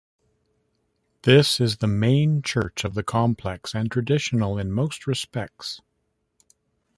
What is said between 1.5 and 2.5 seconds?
is the main